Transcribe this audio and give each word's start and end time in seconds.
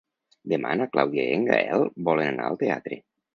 Demà 0.53 0.71
na 0.79 0.87
Clàudia 0.95 1.25
i 1.25 1.35
en 1.41 1.45
Gaël 1.51 1.85
volen 2.09 2.31
anar 2.33 2.49
al 2.49 2.59
teatre. 2.65 2.99